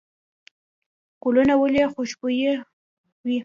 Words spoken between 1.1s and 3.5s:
ګلونه ولې خوشبویه وي؟